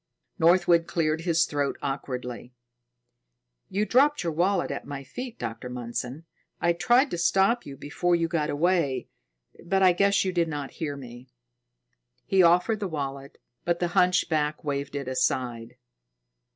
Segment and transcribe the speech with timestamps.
[0.39, 2.55] Northwood cleared his throat awkwardly.
[3.69, 5.69] "You dropped your wallet at my feet, Dr.
[5.69, 6.23] Mundson.
[6.59, 9.09] I tried to stop you before you got away,
[9.63, 11.29] but I guess you did not hear me."
[12.25, 15.75] He offered the wallet, but the hunchback waved it aside.